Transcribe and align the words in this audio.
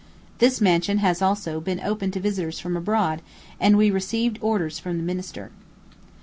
This 0.39 0.59
mansion 0.59 0.97
has 0.97 1.21
also, 1.21 1.59
been 1.61 1.79
opened 1.79 2.13
to 2.13 2.19
visitors 2.19 2.57
from 2.59 2.75
abroad, 2.75 3.21
and 3.59 3.77
we 3.77 3.91
received 3.91 4.39
orders 4.41 4.79
from 4.79 4.97
the 4.97 5.03
minister. 5.03 5.51